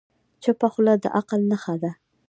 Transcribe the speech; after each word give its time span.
چپه 0.43 0.67
خوله، 0.71 0.93
د 1.03 1.05
عقل 1.17 1.41
نښه 1.51 1.75
ده. 1.81 1.91